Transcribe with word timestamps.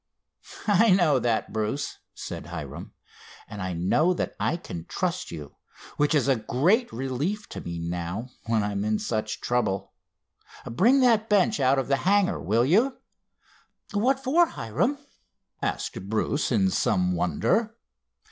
"I 0.65 0.89
know 0.89 1.19
that, 1.19 1.53
Bruce," 1.53 1.99
said 2.15 2.47
Hiram, 2.47 2.91
"and 3.47 3.61
I 3.61 3.73
know 3.73 4.15
that 4.15 4.35
I 4.39 4.57
can 4.57 4.85
trust 4.85 5.29
you, 5.29 5.57
which 5.97 6.15
is 6.15 6.27
a 6.27 6.35
great 6.37 6.91
relief 6.91 7.47
to 7.49 7.61
me 7.61 7.77
now, 7.77 8.31
when 8.47 8.63
I'm 8.63 8.83
in 8.83 8.97
such 8.97 9.41
trouble. 9.41 9.93
Bring 10.65 11.01
that 11.01 11.29
bench 11.29 11.59
out 11.59 11.77
of 11.77 11.87
the 11.87 11.97
hangar, 11.97 12.41
will 12.41 12.65
you?" 12.65 12.97
"What 13.93 14.19
for, 14.19 14.47
Hiram?" 14.47 14.97
asked 15.61 16.09
Bruce 16.09 16.51
in 16.51 16.71
some 16.71 17.13
wonder. 17.13 17.75